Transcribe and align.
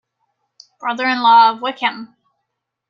Brother-in-law 0.79 1.51
of 1.57 1.61
Wickham! 1.61 2.15